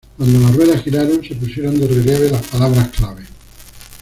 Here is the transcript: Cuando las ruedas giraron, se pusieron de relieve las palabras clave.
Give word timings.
Cuando 0.17 0.39
las 0.41 0.55
ruedas 0.55 0.81
giraron, 0.81 1.23
se 1.23 1.35
pusieron 1.35 1.79
de 1.79 1.85
relieve 1.85 2.31
las 2.31 2.41
palabras 2.47 2.87
clave. 2.87 3.21